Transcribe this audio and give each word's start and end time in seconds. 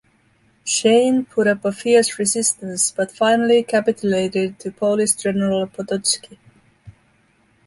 Shein 0.65 1.29
put 1.29 1.45
up 1.45 1.63
a 1.63 1.71
fierce 1.71 2.17
resistance, 2.17 2.89
but 2.89 3.11
finally 3.11 3.61
capitulated 3.61 4.57
to 4.57 4.71
Polish 4.71 5.13
General 5.13 5.67
Potocki. 5.67 6.39